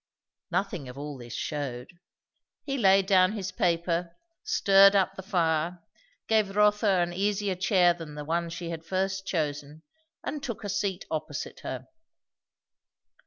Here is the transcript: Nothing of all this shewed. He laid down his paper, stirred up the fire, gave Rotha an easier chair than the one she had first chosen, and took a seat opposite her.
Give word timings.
Nothing 0.49 0.89
of 0.89 0.97
all 0.97 1.15
this 1.19 1.35
shewed. 1.35 1.99
He 2.63 2.75
laid 2.75 3.05
down 3.05 3.33
his 3.33 3.51
paper, 3.51 4.15
stirred 4.43 4.95
up 4.95 5.13
the 5.13 5.21
fire, 5.21 5.83
gave 6.27 6.55
Rotha 6.55 6.89
an 7.03 7.13
easier 7.13 7.53
chair 7.53 7.93
than 7.93 8.15
the 8.15 8.25
one 8.25 8.49
she 8.49 8.71
had 8.71 8.83
first 8.83 9.27
chosen, 9.27 9.83
and 10.23 10.41
took 10.41 10.63
a 10.63 10.69
seat 10.69 11.05
opposite 11.11 11.59
her. 11.59 11.85